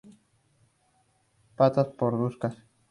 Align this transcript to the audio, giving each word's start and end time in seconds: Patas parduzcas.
Patas 1.57 1.89
parduzcas. 1.99 2.55